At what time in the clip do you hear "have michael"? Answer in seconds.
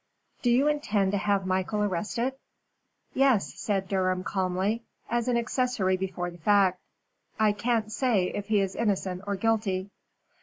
1.19-1.83